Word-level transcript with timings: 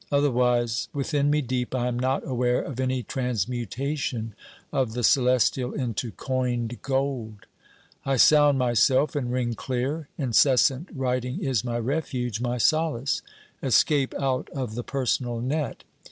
Otherwise, 0.11 0.87
within 0.93 1.29
me 1.29 1.41
deep, 1.43 1.75
I 1.75 1.87
am 1.87 1.99
not 1.99 2.25
aware 2.27 2.59
of 2.63 2.79
any 2.79 3.03
transmutation 3.03 4.33
of 4.73 4.93
the 4.93 5.03
celestial 5.03 5.73
into 5.75 6.11
coined 6.11 6.81
gold. 6.81 7.45
I 8.03 8.17
sound 8.17 8.57
myself, 8.57 9.15
and 9.15 9.31
ring 9.31 9.53
clear. 9.53 10.09
Incessant 10.17 10.89
writing 10.95 11.39
is 11.43 11.63
my 11.63 11.77
refuge, 11.77 12.41
my 12.41 12.57
solace 12.57 13.21
escape 13.61 14.15
out 14.15 14.49
of 14.55 14.73
the 14.73 14.83
personal 14.83 15.39
net. 15.39 15.83